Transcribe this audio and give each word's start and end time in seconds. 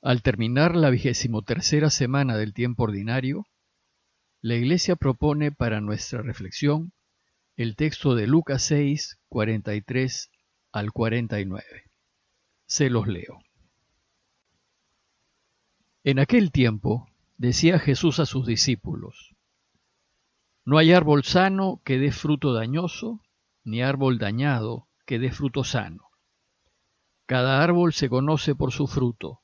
Al 0.00 0.22
terminar 0.22 0.76
la 0.76 0.92
tercera 1.44 1.90
semana 1.90 2.36
del 2.36 2.54
tiempo 2.54 2.84
ordinario, 2.84 3.46
la 4.40 4.54
Iglesia 4.54 4.94
propone 4.94 5.50
para 5.50 5.80
nuestra 5.80 6.22
reflexión 6.22 6.92
el 7.56 7.74
texto 7.74 8.14
de 8.14 8.28
Lucas 8.28 8.62
6, 8.62 9.18
43 9.28 10.30
al 10.70 10.92
49. 10.92 11.64
Se 12.66 12.90
los 12.90 13.08
leo. 13.08 13.40
En 16.04 16.20
aquel 16.20 16.52
tiempo 16.52 17.08
decía 17.36 17.80
Jesús 17.80 18.20
a 18.20 18.26
sus 18.26 18.46
discípulos, 18.46 19.34
No 20.64 20.78
hay 20.78 20.92
árbol 20.92 21.24
sano 21.24 21.82
que 21.84 21.98
dé 21.98 22.12
fruto 22.12 22.52
dañoso, 22.52 23.20
ni 23.64 23.82
árbol 23.82 24.18
dañado 24.18 24.86
que 25.06 25.18
dé 25.18 25.32
fruto 25.32 25.64
sano. 25.64 26.08
Cada 27.26 27.64
árbol 27.64 27.92
se 27.92 28.08
conoce 28.08 28.54
por 28.54 28.70
su 28.70 28.86
fruto 28.86 29.42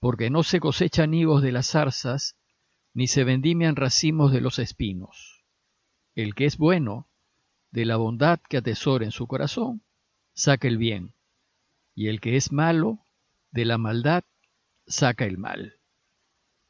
porque 0.00 0.30
no 0.30 0.42
se 0.42 0.60
cosechan 0.60 1.14
higos 1.14 1.42
de 1.42 1.52
las 1.52 1.68
zarzas, 1.68 2.36
ni 2.94 3.06
se 3.06 3.24
vendimian 3.24 3.76
racimos 3.76 4.32
de 4.32 4.40
los 4.40 4.58
espinos. 4.58 5.44
El 6.14 6.34
que 6.34 6.46
es 6.46 6.56
bueno, 6.56 7.08
de 7.70 7.84
la 7.84 7.96
bondad 7.96 8.40
que 8.48 8.58
atesora 8.58 9.04
en 9.04 9.12
su 9.12 9.26
corazón, 9.26 9.82
saca 10.34 10.68
el 10.68 10.78
bien, 10.78 11.14
y 11.94 12.08
el 12.08 12.20
que 12.20 12.36
es 12.36 12.52
malo, 12.52 13.00
de 13.50 13.64
la 13.64 13.78
maldad, 13.78 14.24
saca 14.86 15.24
el 15.24 15.38
mal. 15.38 15.80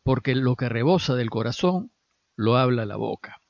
Porque 0.03 0.35
lo 0.35 0.57
que 0.57 0.69
rebosa 0.69 1.15
del 1.15 1.31
corazón, 1.31 1.93
lo 2.35 2.57
habla 2.57 2.87
la 2.87 2.97
boca. 2.97 3.43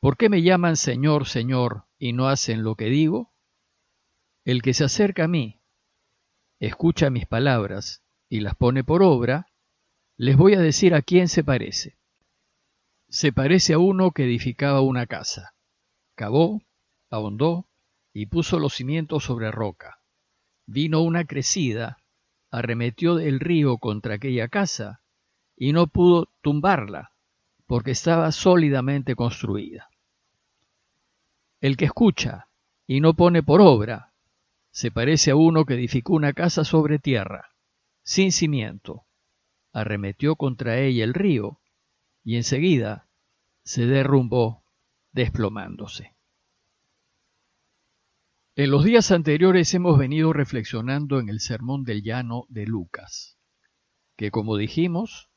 ¿Por 0.00 0.16
qué 0.16 0.28
me 0.28 0.42
llaman 0.42 0.76
Señor, 0.76 1.26
Señor, 1.26 1.84
y 1.98 2.12
no 2.12 2.28
hacen 2.28 2.62
lo 2.62 2.76
que 2.76 2.86
digo? 2.86 3.32
El 4.44 4.62
que 4.62 4.74
se 4.74 4.84
acerca 4.84 5.24
a 5.24 5.28
mí, 5.28 5.60
escucha 6.60 7.10
mis 7.10 7.26
palabras, 7.26 8.05
y 8.28 8.40
las 8.40 8.56
pone 8.56 8.84
por 8.84 9.02
obra, 9.02 9.46
les 10.16 10.36
voy 10.36 10.54
a 10.54 10.60
decir 10.60 10.94
a 10.94 11.02
quién 11.02 11.28
se 11.28 11.44
parece. 11.44 11.96
Se 13.08 13.32
parece 13.32 13.74
a 13.74 13.78
uno 13.78 14.10
que 14.10 14.24
edificaba 14.24 14.80
una 14.80 15.06
casa. 15.06 15.54
Cavó, 16.14 16.62
ahondó 17.10 17.66
y 18.12 18.26
puso 18.26 18.58
los 18.58 18.74
cimientos 18.74 19.24
sobre 19.24 19.50
roca. 19.50 20.00
Vino 20.66 21.02
una 21.02 21.24
crecida, 21.24 21.98
arremetió 22.50 23.18
el 23.18 23.38
río 23.38 23.78
contra 23.78 24.14
aquella 24.14 24.48
casa 24.48 25.00
y 25.56 25.72
no 25.72 25.86
pudo 25.86 26.28
tumbarla, 26.40 27.12
porque 27.66 27.92
estaba 27.92 28.32
sólidamente 28.32 29.14
construida. 29.14 29.88
El 31.60 31.76
que 31.76 31.84
escucha 31.84 32.48
y 32.86 33.00
no 33.00 33.14
pone 33.14 33.42
por 33.42 33.60
obra, 33.60 34.12
se 34.70 34.90
parece 34.90 35.30
a 35.30 35.36
uno 35.36 35.64
que 35.64 35.74
edificó 35.74 36.14
una 36.14 36.32
casa 36.32 36.64
sobre 36.64 36.98
tierra 36.98 37.55
sin 38.06 38.30
cimiento. 38.30 39.04
Arremetió 39.72 40.36
contra 40.36 40.78
ella 40.78 41.04
el 41.04 41.12
río 41.12 41.60
y 42.24 42.36
enseguida 42.36 43.08
se 43.64 43.84
derrumbó 43.84 44.62
desplomándose. 45.12 46.14
En 48.54 48.70
los 48.70 48.84
días 48.84 49.10
anteriores 49.10 49.74
hemos 49.74 49.98
venido 49.98 50.32
reflexionando 50.32 51.18
en 51.18 51.28
el 51.28 51.40
Sermón 51.40 51.82
del 51.82 52.02
Llano 52.02 52.46
de 52.48 52.64
Lucas, 52.64 53.38
que 54.16 54.30
como 54.30 54.56
dijimos 54.56 55.28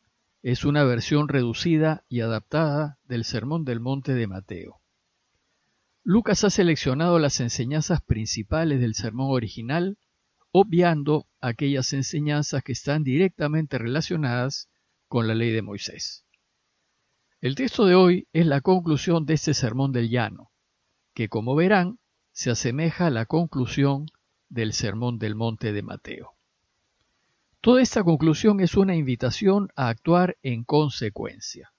es 0.42 0.64
una 0.64 0.84
versión 0.84 1.28
reducida 1.28 2.06
y 2.08 2.22
adaptada 2.22 3.00
del 3.04 3.26
Sermón 3.26 3.66
del 3.66 3.82
Monte 3.82 4.14
de 4.14 4.28
Mateo. 4.28 4.80
Lucas 6.04 6.44
ha 6.44 6.50
seleccionado 6.50 7.18
las 7.20 7.40
enseñanzas 7.40 8.02
principales 8.02 8.80
del 8.80 8.94
sermón 8.94 9.32
original 9.32 9.98
obviando 10.52 11.29
aquellas 11.42 11.94
enseñanzas 11.94 12.64
que 12.64 12.72
están 12.72 13.04
directamente 13.04 13.78
relacionadas 13.78 14.70
con 15.08 15.28
la 15.28 15.36
ley 15.36 15.52
de 15.52 15.62
Moisés. 15.62 16.26
El 17.42 17.56
texto 17.56 17.86
de 17.86 17.96
hoy 17.96 18.28
es 18.34 18.46
la 18.46 18.62
conclusión 18.62 19.26
de 19.26 19.36
este 19.36 19.54
sermón 19.54 19.92
del 19.92 20.10
llano, 20.10 20.52
que 21.14 21.30
como 21.30 21.56
verán 21.56 22.00
se 22.32 22.52
asemeja 22.52 23.08
a 23.08 23.10
la 23.12 23.26
conclusión 23.26 24.08
del 24.50 24.74
sermón 24.74 25.20
del 25.20 25.36
monte 25.36 25.72
de 25.72 25.82
Mateo. 25.82 26.34
Toda 27.62 27.82
esta 27.82 28.04
conclusión 28.04 28.62
es 28.62 28.76
una 28.76 28.96
invitación 28.96 29.70
a 29.76 29.90
actuar 29.90 30.38
en 30.44 30.64
consecuencia. 30.64 31.72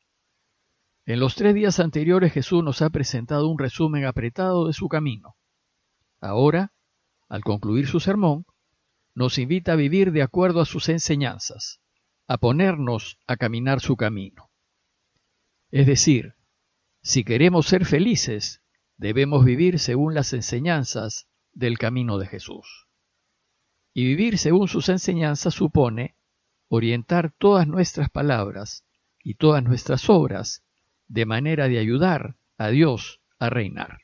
En 1.06 1.20
los 1.20 1.34
tres 1.34 1.54
días 1.54 1.80
anteriores 1.80 2.32
Jesús 2.32 2.62
nos 2.62 2.82
ha 2.82 2.90
presentado 2.90 3.48
un 3.48 3.58
resumen 3.58 4.04
apretado 4.04 4.66
de 4.66 4.72
su 4.72 4.88
camino. 4.88 5.36
Ahora, 6.20 6.72
al 7.28 7.42
concluir 7.42 7.86
su 7.86 7.98
sermón, 7.98 8.44
nos 9.14 9.38
invita 9.38 9.72
a 9.72 9.76
vivir 9.76 10.12
de 10.12 10.22
acuerdo 10.22 10.60
a 10.60 10.66
sus 10.66 10.88
enseñanzas, 10.88 11.80
a 12.26 12.38
ponernos 12.38 13.18
a 13.26 13.36
caminar 13.36 13.80
su 13.80 13.96
camino. 13.96 14.50
Es 15.70 15.86
decir, 15.86 16.34
si 17.02 17.24
queremos 17.24 17.66
ser 17.66 17.86
felices, 17.86 18.62
debemos 18.96 19.44
vivir 19.44 19.78
según 19.78 20.14
las 20.14 20.32
enseñanzas 20.32 21.28
del 21.52 21.78
camino 21.78 22.18
de 22.18 22.26
Jesús. 22.26 22.86
Y 23.92 24.04
vivir 24.04 24.38
según 24.38 24.68
sus 24.68 24.88
enseñanzas 24.88 25.54
supone 25.54 26.16
orientar 26.68 27.32
todas 27.32 27.66
nuestras 27.66 28.10
palabras 28.10 28.84
y 29.22 29.34
todas 29.34 29.64
nuestras 29.64 30.08
obras 30.08 30.62
de 31.08 31.26
manera 31.26 31.68
de 31.68 31.78
ayudar 31.78 32.36
a 32.56 32.68
Dios 32.68 33.20
a 33.38 33.50
reinar. 33.50 34.02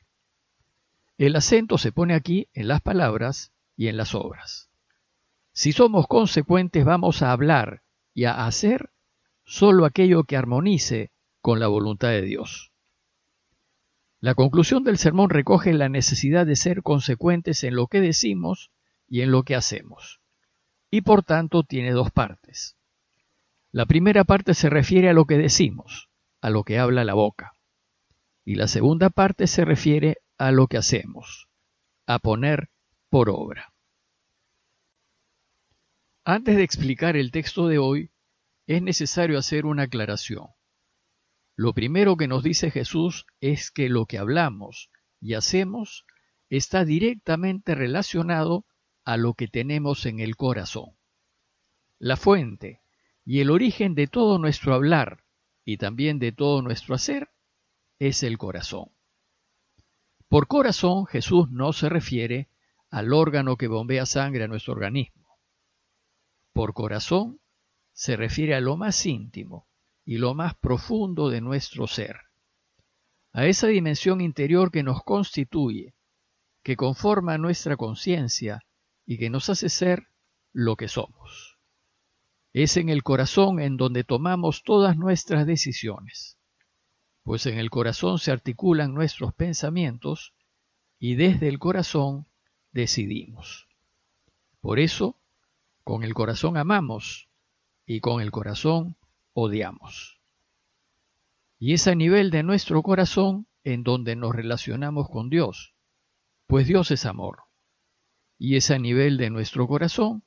El 1.17 1.35
acento 1.35 1.77
se 1.77 1.91
pone 1.91 2.13
aquí 2.13 2.49
en 2.53 2.67
las 2.67 2.81
palabras 2.81 3.53
y 3.75 3.87
en 3.87 3.97
las 3.97 4.13
obras. 4.13 4.66
Si 5.57 5.71
somos 5.71 6.05
consecuentes 6.05 6.85
vamos 6.85 7.23
a 7.23 7.31
hablar 7.31 7.81
y 8.13 8.25
a 8.25 8.45
hacer 8.45 8.91
solo 9.43 9.85
aquello 9.85 10.23
que 10.23 10.37
armonice 10.37 11.09
con 11.41 11.59
la 11.59 11.65
voluntad 11.65 12.09
de 12.09 12.21
Dios. 12.21 12.71
La 14.19 14.35
conclusión 14.35 14.83
del 14.83 14.99
sermón 14.99 15.31
recoge 15.31 15.73
la 15.73 15.89
necesidad 15.89 16.45
de 16.45 16.55
ser 16.55 16.83
consecuentes 16.83 17.63
en 17.63 17.75
lo 17.75 17.87
que 17.87 18.01
decimos 18.01 18.69
y 19.07 19.21
en 19.21 19.31
lo 19.31 19.41
que 19.41 19.55
hacemos, 19.55 20.21
y 20.91 21.01
por 21.01 21.23
tanto 21.23 21.63
tiene 21.63 21.89
dos 21.89 22.11
partes. 22.11 22.77
La 23.71 23.87
primera 23.87 24.25
parte 24.25 24.53
se 24.53 24.69
refiere 24.69 25.09
a 25.09 25.13
lo 25.13 25.25
que 25.25 25.39
decimos, 25.39 26.07
a 26.39 26.51
lo 26.51 26.65
que 26.65 26.77
habla 26.77 27.03
la 27.03 27.15
boca, 27.15 27.53
y 28.45 28.53
la 28.53 28.67
segunda 28.67 29.09
parte 29.09 29.47
se 29.47 29.65
refiere 29.65 30.17
a 30.37 30.51
lo 30.51 30.67
que 30.67 30.77
hacemos, 30.77 31.47
a 32.05 32.19
poner 32.19 32.69
por 33.09 33.31
obra. 33.31 33.73
Antes 36.29 36.57
de 36.57 36.63
explicar 36.63 37.15
el 37.15 37.31
texto 37.31 37.69
de 37.69 37.77
hoy, 37.77 38.11
es 38.65 38.81
necesario 38.81 39.39
hacer 39.39 39.65
una 39.65 39.83
aclaración. 39.83 40.47
Lo 41.55 41.73
primero 41.73 42.17
que 42.17 42.27
nos 42.27 42.43
dice 42.43 42.69
Jesús 42.69 43.25
es 43.39 43.71
que 43.71 43.87
lo 43.87 44.07
que 44.07 44.17
hablamos 44.17 44.89
y 45.21 45.35
hacemos 45.35 46.05
está 46.49 46.83
directamente 46.83 47.75
relacionado 47.75 48.65
a 49.05 49.15
lo 49.15 49.35
que 49.35 49.47
tenemos 49.47 50.05
en 50.05 50.19
el 50.19 50.35
corazón. 50.35 50.97
La 51.97 52.17
fuente 52.17 52.81
y 53.23 53.39
el 53.39 53.49
origen 53.49 53.95
de 53.95 54.07
todo 54.07 54.37
nuestro 54.37 54.73
hablar 54.73 55.23
y 55.63 55.77
también 55.77 56.19
de 56.19 56.33
todo 56.33 56.61
nuestro 56.61 56.93
hacer 56.93 57.29
es 57.99 58.21
el 58.23 58.37
corazón. 58.37 58.91
Por 60.27 60.47
corazón 60.47 61.05
Jesús 61.05 61.49
no 61.51 61.71
se 61.71 61.87
refiere 61.87 62.49
al 62.89 63.13
órgano 63.13 63.55
que 63.55 63.69
bombea 63.69 64.05
sangre 64.05 64.43
a 64.43 64.49
nuestro 64.49 64.73
organismo 64.73 65.16
por 66.57 66.73
corazón 66.73 67.39
se 67.93 68.15
refiere 68.15 68.55
a 68.55 68.61
lo 68.61 68.77
más 68.77 69.05
íntimo 69.05 69.67
y 70.03 70.17
lo 70.17 70.33
más 70.33 70.55
profundo 70.55 71.29
de 71.29 71.39
nuestro 71.39 71.85
ser, 71.85 72.17
a 73.31 73.45
esa 73.45 73.67
dimensión 73.67 74.21
interior 74.21 74.71
que 74.71 74.81
nos 74.81 75.03
constituye, 75.03 75.93
que 76.63 76.75
conforma 76.75 77.37
nuestra 77.37 77.77
conciencia 77.77 78.63
y 79.05 79.19
que 79.19 79.29
nos 79.29 79.51
hace 79.51 79.69
ser 79.69 80.07
lo 80.51 80.77
que 80.77 80.87
somos. 80.87 81.59
Es 82.53 82.75
en 82.77 82.89
el 82.89 83.03
corazón 83.03 83.59
en 83.59 83.77
donde 83.77 84.03
tomamos 84.03 84.63
todas 84.63 84.97
nuestras 84.97 85.45
decisiones, 85.45 86.39
pues 87.21 87.45
en 87.45 87.59
el 87.59 87.69
corazón 87.69 88.17
se 88.17 88.31
articulan 88.31 88.95
nuestros 88.95 89.31
pensamientos 89.35 90.33
y 90.97 91.13
desde 91.13 91.49
el 91.49 91.59
corazón 91.59 92.25
decidimos. 92.71 93.67
Por 94.59 94.79
eso, 94.79 95.21
con 95.87 96.03
el 96.03 96.13
corazón 96.13 96.57
amamos 96.57 97.29
y 97.85 98.01
con 98.01 98.19
el 98.19 98.29
corazón 98.29 98.97
odiamos. 99.31 100.19
Y 101.59 101.71
es 101.71 101.87
a 101.87 101.95
nivel 101.95 102.29
de 102.29 102.43
nuestro 102.43 102.83
corazón 102.83 103.47
en 103.63 103.83
donde 103.83 104.17
nos 104.17 104.35
relacionamos 104.35 105.09
con 105.09 105.29
Dios, 105.29 105.75
pues 106.45 106.67
Dios 106.67 106.91
es 106.91 107.05
amor. 107.05 107.43
Y 108.37 108.57
es 108.57 108.69
a 108.69 108.79
nivel 108.79 109.15
de 109.15 109.29
nuestro 109.29 109.65
corazón 109.65 110.23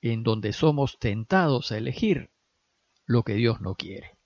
en 0.00 0.22
donde 0.22 0.54
somos 0.54 0.98
tentados 0.98 1.72
a 1.72 1.76
elegir 1.76 2.30
lo 3.04 3.22
que 3.22 3.34
Dios 3.34 3.60
no 3.60 3.74
quiere. 3.74 4.16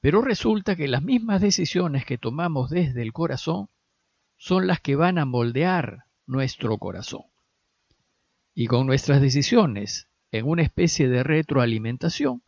Pero 0.00 0.22
resulta 0.22 0.76
que 0.76 0.86
las 0.86 1.02
mismas 1.02 1.40
decisiones 1.40 2.04
que 2.04 2.16
tomamos 2.16 2.70
desde 2.70 3.02
el 3.02 3.12
corazón 3.12 3.70
son 4.36 4.68
las 4.68 4.80
que 4.80 4.94
van 4.94 5.18
a 5.18 5.24
moldear 5.24 6.04
nuestro 6.26 6.78
corazón. 6.78 7.24
Y 8.54 8.66
con 8.66 8.86
nuestras 8.86 9.20
decisiones 9.20 10.08
en 10.32 10.46
una 10.46 10.62
especie 10.62 11.08
de 11.08 11.22
retroalimentación, 11.22 12.42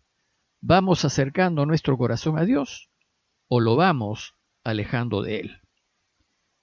vamos 0.60 1.04
acercando 1.04 1.66
nuestro 1.66 1.98
corazón 1.98 2.38
a 2.38 2.44
Dios 2.44 2.90
o 3.48 3.60
lo 3.60 3.76
vamos 3.76 4.34
alejando 4.64 5.22
de 5.22 5.40
Él. 5.40 5.60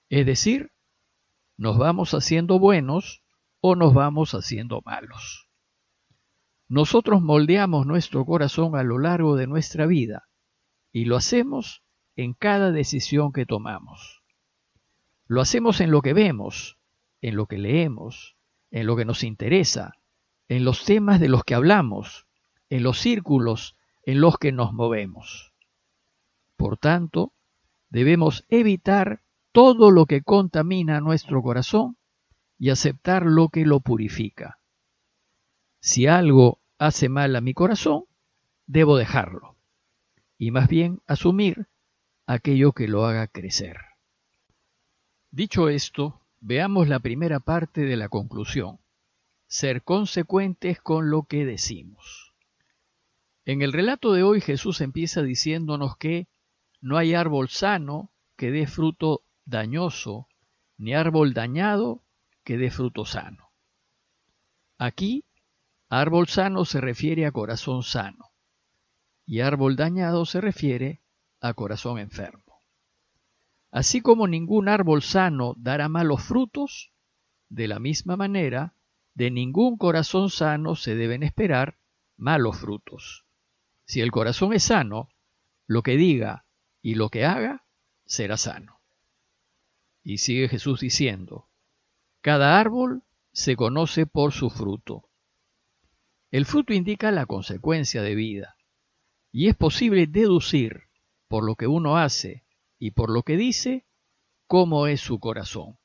Es 0.08 0.26
decir, 0.26 0.72
nos 1.56 1.78
vamos 1.78 2.14
haciendo 2.14 2.58
buenos 2.58 3.22
o 3.60 3.76
nos 3.76 3.94
vamos 3.94 4.34
haciendo 4.34 4.82
malos. 4.84 5.48
Nosotros 6.68 7.20
moldeamos 7.20 7.86
nuestro 7.86 8.24
corazón 8.24 8.76
a 8.76 8.82
lo 8.82 8.98
largo 8.98 9.36
de 9.36 9.46
nuestra 9.46 9.86
vida 9.86 10.28
y 10.92 11.04
lo 11.04 11.16
hacemos 11.16 11.82
en 12.16 12.32
cada 12.32 12.72
decisión 12.72 13.32
que 13.32 13.46
tomamos. 13.46 14.22
Lo 15.26 15.40
hacemos 15.40 15.80
en 15.80 15.90
lo 15.90 16.02
que 16.02 16.12
vemos, 16.12 16.78
en 17.20 17.36
lo 17.36 17.46
que 17.46 17.58
leemos, 17.58 18.36
en 18.70 18.86
lo 18.86 18.96
que 18.96 19.04
nos 19.04 19.24
interesa, 19.24 19.94
en 20.48 20.64
los 20.64 20.84
temas 20.84 21.20
de 21.20 21.28
los 21.28 21.44
que 21.44 21.54
hablamos, 21.54 22.26
en 22.68 22.82
los 22.82 22.98
círculos 22.98 23.76
en 24.02 24.20
los 24.20 24.38
que 24.38 24.52
nos 24.52 24.72
movemos. 24.72 25.52
Por 26.56 26.78
tanto, 26.78 27.32
debemos 27.88 28.44
evitar 28.48 29.22
todo 29.52 29.90
lo 29.90 30.06
que 30.06 30.22
contamina 30.22 31.00
nuestro 31.00 31.42
corazón 31.42 31.96
y 32.58 32.70
aceptar 32.70 33.24
lo 33.26 33.48
que 33.48 33.64
lo 33.64 33.80
purifica. 33.80 34.60
Si 35.80 36.06
algo 36.06 36.60
hace 36.78 37.08
mal 37.08 37.34
a 37.36 37.40
mi 37.40 37.54
corazón, 37.54 38.04
debo 38.66 38.96
dejarlo 38.96 39.56
y 40.38 40.50
más 40.50 40.68
bien 40.68 41.02
asumir 41.06 41.68
aquello 42.26 42.72
que 42.72 42.88
lo 42.88 43.04
haga 43.04 43.26
crecer. 43.26 43.76
Dicho 45.30 45.68
esto, 45.68 46.19
veamos 46.40 46.88
la 46.88 47.00
primera 47.00 47.40
parte 47.40 47.82
de 47.82 47.96
la 47.96 48.08
conclusión, 48.08 48.80
ser 49.46 49.82
consecuentes 49.82 50.80
con 50.80 51.10
lo 51.10 51.24
que 51.24 51.44
decimos. 51.44 52.34
En 53.44 53.62
el 53.62 53.72
relato 53.72 54.12
de 54.12 54.22
hoy 54.22 54.40
Jesús 54.40 54.80
empieza 54.80 55.22
diciéndonos 55.22 55.96
que 55.96 56.28
no 56.80 56.96
hay 56.96 57.14
árbol 57.14 57.48
sano 57.48 58.10
que 58.36 58.50
dé 58.50 58.66
fruto 58.66 59.22
dañoso, 59.44 60.28
ni 60.78 60.94
árbol 60.94 61.34
dañado 61.34 62.02
que 62.42 62.56
dé 62.56 62.70
fruto 62.70 63.04
sano. 63.04 63.50
Aquí, 64.78 65.24
árbol 65.90 66.28
sano 66.28 66.64
se 66.64 66.80
refiere 66.80 67.26
a 67.26 67.32
corazón 67.32 67.82
sano, 67.82 68.30
y 69.26 69.40
árbol 69.40 69.76
dañado 69.76 70.24
se 70.24 70.40
refiere 70.40 71.02
a 71.40 71.52
corazón 71.52 71.98
enfermo. 71.98 72.49
Así 73.70 74.00
como 74.00 74.26
ningún 74.26 74.68
árbol 74.68 75.02
sano 75.02 75.54
dará 75.56 75.88
malos 75.88 76.22
frutos, 76.22 76.92
de 77.48 77.68
la 77.68 77.78
misma 77.78 78.16
manera, 78.16 78.74
de 79.14 79.30
ningún 79.30 79.76
corazón 79.76 80.30
sano 80.30 80.74
se 80.76 80.94
deben 80.94 81.22
esperar 81.22 81.78
malos 82.16 82.58
frutos. 82.58 83.24
Si 83.86 84.00
el 84.00 84.10
corazón 84.10 84.52
es 84.52 84.64
sano, 84.64 85.08
lo 85.66 85.82
que 85.82 85.96
diga 85.96 86.44
y 86.82 86.94
lo 86.94 87.10
que 87.10 87.24
haga 87.24 87.64
será 88.06 88.36
sano. 88.36 88.80
Y 90.02 90.18
sigue 90.18 90.48
Jesús 90.48 90.80
diciendo, 90.80 91.48
cada 92.20 92.58
árbol 92.58 93.04
se 93.32 93.56
conoce 93.56 94.06
por 94.06 94.32
su 94.32 94.50
fruto. 94.50 95.08
El 96.30 96.46
fruto 96.46 96.72
indica 96.72 97.10
la 97.10 97.26
consecuencia 97.26 98.02
de 98.02 98.14
vida, 98.14 98.56
y 99.32 99.48
es 99.48 99.56
posible 99.56 100.06
deducir 100.06 100.88
por 101.28 101.44
lo 101.44 101.54
que 101.54 101.66
uno 101.66 101.96
hace 101.96 102.44
y 102.80 102.92
por 102.92 103.10
lo 103.10 103.22
que 103.22 103.36
dice 103.36 103.84
cómo 104.48 104.88
es 104.88 105.00
su 105.00 105.20
corazón. 105.20 105.78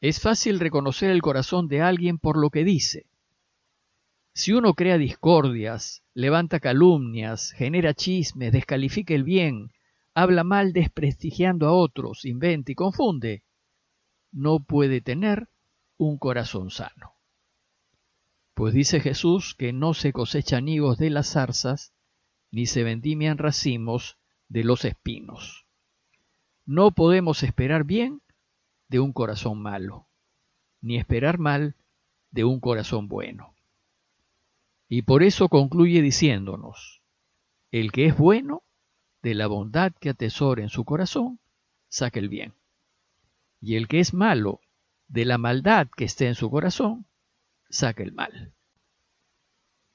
Es 0.00 0.20
fácil 0.20 0.60
reconocer 0.60 1.10
el 1.10 1.22
corazón 1.22 1.68
de 1.68 1.80
alguien 1.80 2.18
por 2.18 2.36
lo 2.36 2.50
que 2.50 2.64
dice. 2.64 3.06
Si 4.34 4.52
uno 4.52 4.74
crea 4.74 4.98
discordias, 4.98 6.02
levanta 6.14 6.60
calumnias, 6.60 7.52
genera 7.52 7.94
chismes, 7.94 8.52
descalifica 8.52 9.14
el 9.14 9.24
bien, 9.24 9.72
habla 10.14 10.44
mal 10.44 10.72
desprestigiando 10.72 11.66
a 11.66 11.72
otros, 11.72 12.24
inventa 12.24 12.72
y 12.72 12.74
confunde, 12.74 13.44
no 14.32 14.60
puede 14.60 15.00
tener 15.00 15.48
un 15.96 16.18
corazón 16.18 16.70
sano. 16.70 17.14
Pues 18.54 18.74
dice 18.74 19.00
Jesús 19.00 19.54
que 19.54 19.72
no 19.72 19.94
se 19.94 20.12
cosechan 20.12 20.68
higos 20.68 20.98
de 20.98 21.10
las 21.10 21.32
zarzas, 21.32 21.94
ni 22.50 22.66
se 22.66 22.82
vendimian 22.82 23.38
racimos 23.38 24.18
de 24.48 24.64
los 24.64 24.84
espinos. 24.84 25.67
No 26.70 26.90
podemos 26.90 27.44
esperar 27.44 27.84
bien 27.84 28.20
de 28.88 29.00
un 29.00 29.14
corazón 29.14 29.58
malo, 29.58 30.06
ni 30.82 30.98
esperar 30.98 31.38
mal 31.38 31.76
de 32.30 32.44
un 32.44 32.60
corazón 32.60 33.08
bueno. 33.08 33.54
Y 34.86 35.00
por 35.00 35.22
eso 35.22 35.48
concluye 35.48 36.02
diciéndonos, 36.02 37.00
el 37.70 37.90
que 37.90 38.04
es 38.04 38.18
bueno 38.18 38.64
de 39.22 39.34
la 39.34 39.46
bondad 39.46 39.92
que 39.98 40.10
atesora 40.10 40.60
en 40.60 40.68
su 40.68 40.84
corazón, 40.84 41.40
saque 41.88 42.18
el 42.18 42.28
bien. 42.28 42.52
Y 43.62 43.76
el 43.76 43.88
que 43.88 44.00
es 44.00 44.12
malo, 44.12 44.60
de 45.06 45.24
la 45.24 45.38
maldad 45.38 45.88
que 45.96 46.04
esté 46.04 46.26
en 46.26 46.34
su 46.34 46.50
corazón, 46.50 47.06
saque 47.70 48.02
el 48.02 48.12
mal. 48.12 48.52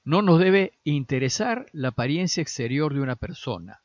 No 0.02 0.22
nos 0.22 0.40
debe 0.40 0.72
interesar 0.82 1.66
la 1.70 1.90
apariencia 1.90 2.40
exterior 2.40 2.94
de 2.94 3.00
una 3.00 3.14
persona, 3.14 3.84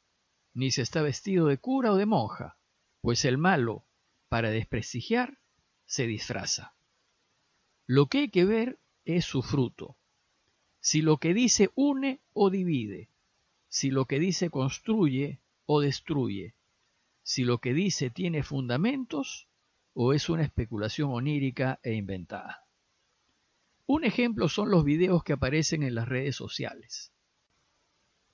ni 0.55 0.71
si 0.71 0.81
está 0.81 1.03
vestido 1.03 1.45
de 1.45 1.59
cura 1.59 1.91
o 1.91 1.95
de 1.95 2.07
monja, 2.07 2.55
pues 3.01 3.25
el 3.25 3.37
malo, 3.37 3.85
para 4.27 4.49
desprestigiar, 4.49 5.39
se 5.85 6.05
disfraza. 6.05 6.75
Lo 7.85 8.07
que 8.07 8.19
hay 8.19 8.29
que 8.29 8.45
ver 8.45 8.79
es 9.05 9.25
su 9.25 9.41
fruto. 9.41 9.97
Si 10.79 11.01
lo 11.01 11.17
que 11.17 11.33
dice 11.33 11.71
une 11.75 12.21
o 12.33 12.49
divide, 12.49 13.09
si 13.67 13.89
lo 13.89 14.05
que 14.05 14.19
dice 14.19 14.49
construye 14.49 15.39
o 15.65 15.81
destruye, 15.81 16.55
si 17.23 17.43
lo 17.43 17.59
que 17.59 17.73
dice 17.73 18.09
tiene 18.09 18.43
fundamentos 18.43 19.47
o 19.93 20.13
es 20.13 20.29
una 20.29 20.43
especulación 20.43 21.11
onírica 21.11 21.79
e 21.83 21.93
inventada. 21.93 22.65
Un 23.85 24.03
ejemplo 24.03 24.49
son 24.49 24.69
los 24.69 24.83
videos 24.83 25.23
que 25.23 25.33
aparecen 25.33 25.83
en 25.83 25.95
las 25.95 26.07
redes 26.07 26.35
sociales. 26.35 27.11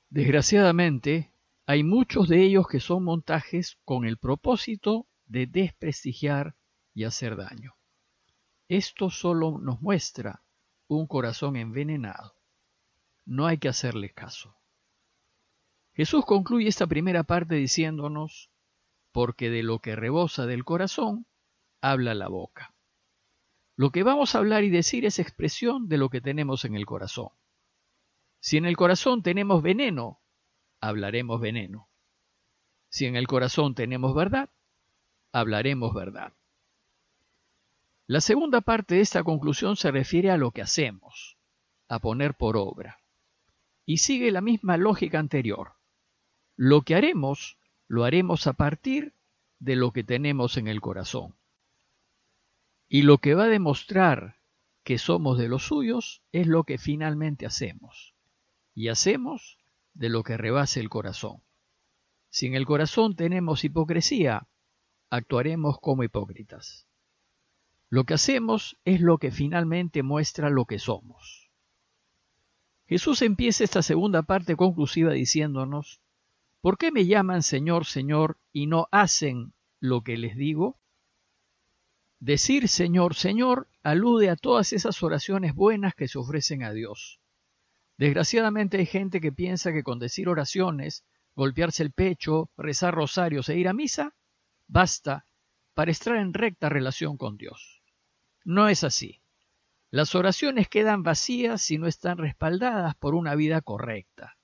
Desgraciadamente, 0.10 1.32
hay 1.68 1.84
muchos 1.84 2.30
de 2.30 2.44
ellos 2.44 2.68
que 2.68 2.80
son 2.80 3.04
montajes 3.04 3.80
con 3.86 4.06
el 4.06 4.18
propósito 4.18 5.08
de 5.26 5.48
desprestigiar 5.48 6.56
y 6.94 7.06
hacer 7.06 7.36
daño. 7.36 7.76
Esto 8.68 9.10
solo 9.10 9.58
nos 9.60 9.82
muestra 9.82 10.44
un 10.88 11.08
corazón 11.08 11.56
envenenado. 11.56 12.36
No 13.26 13.48
hay 13.48 13.58
que 13.58 13.70
hacerle 13.70 14.12
caso. 14.12 14.56
Jesús 15.94 16.26
concluye 16.26 16.68
esta 16.68 16.86
primera 16.86 17.24
parte 17.24 17.56
diciéndonos, 17.56 18.52
porque 19.12 19.50
de 19.50 19.64
lo 19.64 19.80
que 19.80 19.96
rebosa 19.96 20.46
del 20.46 20.66
corazón, 20.66 21.26
habla 21.82 22.14
la 22.14 22.28
boca. 22.28 22.76
Lo 23.76 23.92
que 23.92 24.04
vamos 24.04 24.36
a 24.36 24.40
hablar 24.40 24.64
y 24.64 24.70
decir 24.70 25.06
es 25.06 25.20
expresión 25.20 25.88
de 25.88 25.98
lo 25.98 26.10
que 26.10 26.22
tenemos 26.22 26.66
en 26.66 26.76
el 26.76 26.86
corazón. 26.86 27.30
Si 28.40 28.58
en 28.58 28.66
el 28.66 28.78
corazón 28.78 29.24
tenemos 29.24 29.64
veneno, 29.64 30.22
hablaremos 30.88 31.42
veneno. 31.42 31.90
Si 32.90 33.06
en 33.06 33.16
el 33.16 33.28
corazón 33.28 33.74
tenemos 33.74 34.14
verdad, 34.14 34.50
hablaremos 35.32 35.94
verdad. 35.94 36.34
La 38.08 38.22
segunda 38.22 38.62
parte 38.62 38.96
de 38.96 39.02
esta 39.02 39.24
conclusión 39.24 39.76
se 39.76 39.92
refiere 39.92 40.30
a 40.30 40.38
lo 40.38 40.52
que 40.52 40.62
hacemos, 40.62 41.38
a 41.88 42.00
poner 42.00 42.36
por 42.36 42.56
obra, 42.56 43.00
y 43.86 43.98
sigue 43.98 44.32
la 44.32 44.42
misma 44.42 44.78
lógica 44.78 45.18
anterior. 45.18 45.74
Lo 46.56 46.84
que 46.84 46.96
haremos, 46.96 47.58
lo 47.88 48.04
haremos 48.04 48.46
a 48.46 48.54
partir 48.54 49.14
de 49.60 49.76
lo 49.76 49.92
que 49.92 50.04
tenemos 50.04 50.58
en 50.58 50.68
el 50.68 50.82
corazón. 50.82 51.36
Y 52.88 53.02
lo 53.02 53.18
que 53.18 53.34
va 53.34 53.46
a 53.46 53.50
demostrar 53.50 54.38
que 54.84 55.00
somos 55.00 55.40
de 55.40 55.48
los 55.48 55.64
suyos 55.66 56.22
es 56.32 56.46
lo 56.46 56.64
que 56.64 56.78
finalmente 56.78 57.48
hacemos. 57.48 58.14
Y 58.76 58.90
hacemos 58.90 59.58
de 59.96 60.10
lo 60.10 60.24
que 60.24 60.38
rebase 60.38 60.80
el 60.80 60.90
corazón. 60.90 61.42
Si 62.30 62.46
en 62.46 62.54
el 62.54 62.66
corazón 62.66 63.16
tenemos 63.16 63.64
hipocresía, 63.64 64.48
actuaremos 65.10 65.80
como 65.80 66.04
hipócritas. 66.04 66.88
Lo 67.90 68.04
que 68.04 68.16
hacemos 68.16 68.78
es 68.84 69.00
lo 69.00 69.18
que 69.18 69.32
finalmente 69.32 70.04
muestra 70.04 70.50
lo 70.50 70.66
que 70.66 70.80
somos. 70.80 71.50
Jesús 72.88 73.22
empieza 73.22 73.64
esta 73.64 73.82
segunda 73.82 74.24
parte 74.24 74.56
conclusiva 74.56 75.14
diciéndonos, 75.14 76.02
¿Por 76.62 76.78
qué 76.78 76.92
me 76.92 77.06
llaman 77.06 77.42
Señor, 77.42 77.86
Señor 77.86 78.38
y 78.52 78.68
no 78.68 78.88
hacen 78.92 79.54
lo 79.80 80.02
que 80.02 80.18
les 80.18 80.36
digo? 80.36 80.78
Decir 82.20 82.68
Señor, 82.68 83.16
Señor 83.16 83.68
alude 83.84 84.30
a 84.30 84.36
todas 84.36 84.74
esas 84.74 85.02
oraciones 85.04 85.54
buenas 85.54 85.96
que 85.96 86.08
se 86.08 86.18
ofrecen 86.18 86.64
a 86.64 86.74
Dios. 86.74 87.20
Desgraciadamente 87.98 88.78
hay 88.78 88.86
gente 88.86 89.22
que 89.22 89.32
piensa 89.32 89.72
que 89.72 89.84
con 89.84 90.00
decir 90.00 90.28
oraciones, 90.28 91.06
golpearse 91.36 91.84
el 91.84 91.92
pecho, 91.92 92.50
rezar 92.58 92.94
rosarios 92.94 93.50
e 93.50 93.58
ir 93.58 93.68
a 93.68 93.74
misa, 93.74 94.16
basta 94.68 95.26
para 95.74 95.92
estar 95.92 96.16
en 96.16 96.34
recta 96.34 96.70
relación 96.70 97.18
con 97.18 97.38
Dios. 97.38 97.82
No 98.44 98.68
es 98.68 98.84
así. 98.84 99.22
Las 99.92 100.14
oraciones 100.16 100.68
quedan 100.68 101.04
vacías 101.04 101.62
si 101.62 101.78
no 101.78 101.88
están 101.88 102.18
respaldadas 102.18 102.96
por 102.96 103.16
una 103.16 103.36
vida 103.36 103.62
correcta. 103.62 104.38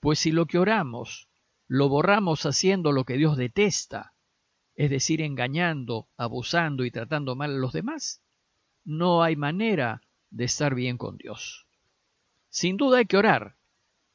Pues 0.00 0.18
si 0.18 0.32
lo 0.32 0.46
que 0.46 0.58
oramos 0.58 1.28
lo 1.66 1.88
borramos 1.88 2.44
haciendo 2.44 2.92
lo 2.92 3.04
que 3.04 3.16
Dios 3.16 3.36
detesta, 3.36 4.12
es 4.74 4.90
decir, 4.90 5.22
engañando, 5.22 6.08
abusando 6.16 6.84
y 6.84 6.90
tratando 6.90 7.36
mal 7.36 7.52
a 7.52 7.58
los 7.58 7.72
demás, 7.72 8.22
no 8.84 9.22
hay 9.22 9.36
manera 9.36 10.02
de 10.30 10.44
estar 10.44 10.74
bien 10.74 10.98
con 10.98 11.16
Dios. 11.16 11.66
Sin 12.54 12.76
duda 12.76 12.98
hay 12.98 13.06
que 13.06 13.16
orar, 13.16 13.56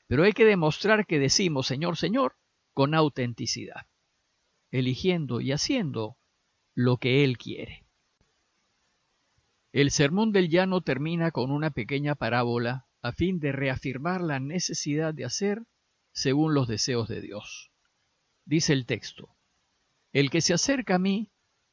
pero 0.07 0.23
hay 0.23 0.31
que 0.31 0.45
demostrar 0.45 1.05
que 1.05 1.19
decimos 1.19 1.67
Señor, 1.67 1.97
Señor 1.97 2.37
con 2.73 2.93
autenticidad, 2.93 3.87
eligiendo 4.71 5.41
y 5.41 5.51
haciendo 5.51 6.17
lo 6.73 6.95
que 6.95 7.25
Él 7.25 7.37
quiere. 7.37 7.83
El 9.73 9.91
sermón 9.91 10.31
del 10.31 10.47
llano 10.47 10.79
termina 10.79 11.31
con 11.31 11.51
una 11.51 11.71
pequeña 11.71 12.15
parábola 12.15 12.87
a 13.01 13.11
fin 13.11 13.41
de 13.41 13.51
reafirmar 13.51 14.21
la 14.21 14.39
necesidad 14.39 15.13
de 15.13 15.25
hacer 15.25 15.65
según 16.13 16.53
los 16.53 16.69
deseos 16.69 17.09
de 17.09 17.19
Dios. 17.19 17.73
Dice 18.45 18.71
el 18.71 18.85
texto, 18.85 19.35
El 20.13 20.29
que 20.29 20.39
se 20.39 20.53
acerca 20.53 20.95
a 20.95 20.99
mí, 20.99 21.29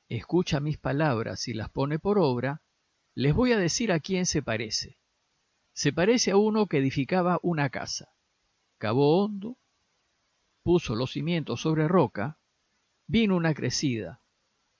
escucha 0.08 0.58
mis 0.58 0.78
palabras 0.78 1.46
y 1.46 1.54
las 1.54 1.70
pone 1.70 2.00
por 2.00 2.18
obra, 2.18 2.60
les 3.14 3.34
voy 3.34 3.52
a 3.52 3.56
decir 3.56 3.92
a 3.92 4.00
quién 4.00 4.26
se 4.26 4.42
parece. 4.42 4.98
Se 5.76 5.92
parece 5.92 6.30
a 6.30 6.38
uno 6.38 6.68
que 6.68 6.78
edificaba 6.78 7.38
una 7.42 7.68
casa. 7.68 8.08
Cavó 8.78 9.22
hondo, 9.22 9.58
puso 10.62 10.94
los 10.94 11.12
cimientos 11.12 11.60
sobre 11.60 11.86
roca, 11.86 12.38
vino 13.06 13.36
una 13.36 13.52
crecida, 13.52 14.22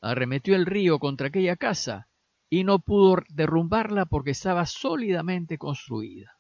arremetió 0.00 0.56
el 0.56 0.64
río 0.64 0.98
contra 0.98 1.26
aquella 1.26 1.56
casa 1.56 2.08
y 2.48 2.64
no 2.64 2.78
pudo 2.78 3.18
derrumbarla 3.28 4.06
porque 4.06 4.30
estaba 4.30 4.64
sólidamente 4.64 5.58
construida. 5.58 6.38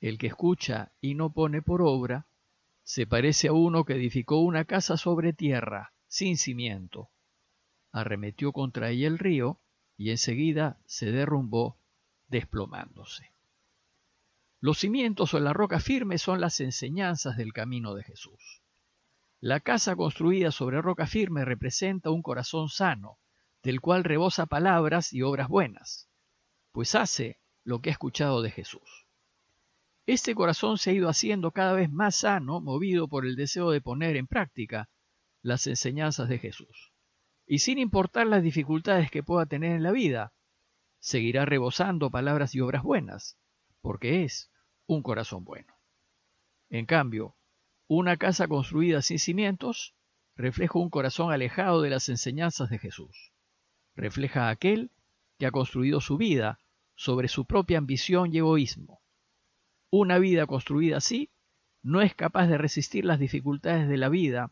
El 0.00 0.16
que 0.16 0.28
escucha 0.28 0.92
y 1.00 1.16
no 1.16 1.32
pone 1.32 1.60
por 1.60 1.82
obra, 1.82 2.28
se 2.84 3.08
parece 3.08 3.48
a 3.48 3.52
uno 3.52 3.84
que 3.84 3.94
edificó 3.94 4.38
una 4.38 4.64
casa 4.64 4.96
sobre 4.96 5.32
tierra, 5.32 5.92
sin 6.06 6.36
cimiento. 6.36 7.10
Arremetió 7.90 8.52
contra 8.52 8.90
ella 8.90 9.08
el 9.08 9.18
río 9.18 9.60
y 9.96 10.10
enseguida 10.10 10.78
se 10.86 11.10
derrumbó 11.10 11.81
desplomándose. 12.32 13.30
Los 14.58 14.78
cimientos 14.78 15.34
o 15.34 15.38
la 15.38 15.52
roca 15.52 15.78
firme 15.78 16.16
son 16.18 16.40
las 16.40 16.60
enseñanzas 16.60 17.36
del 17.36 17.52
camino 17.52 17.94
de 17.94 18.02
Jesús. 18.02 18.62
La 19.38 19.60
casa 19.60 19.96
construida 19.96 20.50
sobre 20.50 20.80
roca 20.80 21.06
firme 21.06 21.44
representa 21.44 22.10
un 22.10 22.22
corazón 22.22 22.68
sano, 22.70 23.18
del 23.62 23.80
cual 23.80 24.02
rebosa 24.02 24.46
palabras 24.46 25.12
y 25.12 25.22
obras 25.22 25.48
buenas, 25.48 26.08
pues 26.72 26.94
hace 26.94 27.38
lo 27.64 27.80
que 27.80 27.90
ha 27.90 27.92
escuchado 27.92 28.40
de 28.40 28.50
Jesús. 28.50 29.06
Este 30.06 30.34
corazón 30.34 30.78
se 30.78 30.90
ha 30.90 30.94
ido 30.94 31.08
haciendo 31.08 31.50
cada 31.50 31.74
vez 31.74 31.90
más 31.90 32.16
sano, 32.16 32.60
movido 32.60 33.08
por 33.08 33.26
el 33.26 33.36
deseo 33.36 33.70
de 33.70 33.82
poner 33.82 34.16
en 34.16 34.26
práctica 34.26 34.88
las 35.42 35.66
enseñanzas 35.66 36.28
de 36.28 36.38
Jesús. 36.38 36.92
Y 37.46 37.58
sin 37.58 37.78
importar 37.78 38.26
las 38.26 38.42
dificultades 38.42 39.10
que 39.10 39.22
pueda 39.22 39.46
tener 39.46 39.72
en 39.72 39.82
la 39.82 39.92
vida, 39.92 40.32
seguirá 41.02 41.44
rebosando 41.44 42.10
palabras 42.10 42.54
y 42.54 42.60
obras 42.60 42.84
buenas, 42.84 43.36
porque 43.80 44.22
es 44.22 44.52
un 44.86 45.02
corazón 45.02 45.44
bueno. 45.44 45.74
En 46.70 46.86
cambio, 46.86 47.36
una 47.88 48.16
casa 48.16 48.46
construida 48.46 49.02
sin 49.02 49.18
cimientos 49.18 49.94
refleja 50.36 50.78
un 50.78 50.88
corazón 50.88 51.32
alejado 51.32 51.82
de 51.82 51.90
las 51.90 52.08
enseñanzas 52.08 52.70
de 52.70 52.78
Jesús. 52.78 53.32
Refleja 53.96 54.46
a 54.46 54.50
aquel 54.50 54.92
que 55.38 55.46
ha 55.46 55.50
construido 55.50 56.00
su 56.00 56.16
vida 56.16 56.58
sobre 56.94 57.26
su 57.26 57.44
propia 57.44 57.78
ambición 57.78 58.32
y 58.32 58.38
egoísmo, 58.38 59.02
una 59.94 60.18
vida 60.18 60.46
construida 60.46 60.96
así 60.96 61.30
no 61.82 62.00
es 62.00 62.14
capaz 62.14 62.46
de 62.46 62.56
resistir 62.56 63.04
las 63.04 63.18
dificultades 63.18 63.88
de 63.90 63.98
la 63.98 64.08
vida 64.08 64.50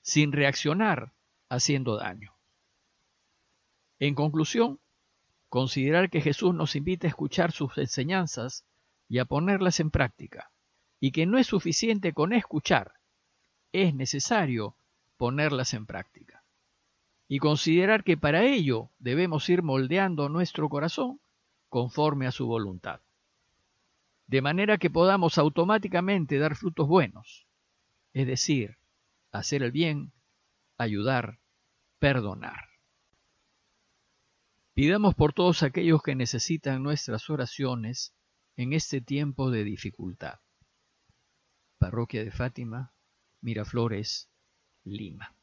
sin 0.00 0.32
reaccionar 0.32 1.12
haciendo 1.50 1.96
daño. 1.98 2.32
En 3.98 4.14
conclusión, 4.14 4.80
considerar 5.48 6.10
que 6.10 6.20
Jesús 6.20 6.54
nos 6.54 6.76
invita 6.76 7.06
a 7.06 7.10
escuchar 7.10 7.52
sus 7.52 7.76
enseñanzas 7.78 8.64
y 9.08 9.18
a 9.18 9.24
ponerlas 9.24 9.80
en 9.80 9.90
práctica, 9.90 10.50
y 11.00 11.12
que 11.12 11.26
no 11.26 11.38
es 11.38 11.46
suficiente 11.46 12.12
con 12.12 12.32
escuchar, 12.32 12.92
es 13.72 13.94
necesario 13.94 14.74
ponerlas 15.16 15.74
en 15.74 15.86
práctica. 15.86 16.42
Y 17.28 17.38
considerar 17.38 18.04
que 18.04 18.16
para 18.16 18.44
ello 18.44 18.90
debemos 18.98 19.48
ir 19.48 19.62
moldeando 19.62 20.28
nuestro 20.28 20.68
corazón 20.68 21.20
conforme 21.68 22.26
a 22.26 22.32
su 22.32 22.46
voluntad 22.46 23.00
de 24.28 24.42
manera 24.42 24.76
que 24.76 24.90
podamos 24.90 25.38
automáticamente 25.38 26.38
dar 26.38 26.54
frutos 26.54 26.86
buenos, 26.86 27.46
es 28.12 28.26
decir, 28.26 28.76
hacer 29.32 29.62
el 29.62 29.72
bien, 29.72 30.12
ayudar, 30.76 31.38
perdonar. 31.98 32.67
Pidamos 34.78 35.16
por 35.16 35.32
todos 35.32 35.64
aquellos 35.64 36.04
que 36.04 36.14
necesitan 36.14 36.84
nuestras 36.84 37.30
oraciones 37.30 38.14
en 38.56 38.72
este 38.72 39.00
tiempo 39.00 39.50
de 39.50 39.64
dificultad. 39.64 40.38
Parroquia 41.80 42.22
de 42.22 42.30
Fátima, 42.30 42.94
Miraflores, 43.40 44.30
Lima. 44.84 45.36